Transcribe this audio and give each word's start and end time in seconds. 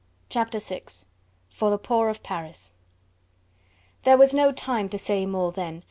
Chapter 0.29 0.57
VI: 0.57 0.81
For 1.51 1.69
the 1.69 1.77
Poor 1.77 2.09
of 2.09 2.23
Paris 2.23 2.73
There 4.01 4.17
was 4.17 4.33
no 4.33 4.51
time 4.51 4.89
to 4.89 4.97
say 4.97 5.27
more 5.27 5.51
then. 5.51 5.79